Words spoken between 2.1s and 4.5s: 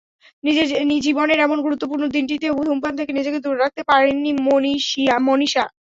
দিনটিতেও ধূমপান থেকে নিজেকে দূরে রাখতে পারেননি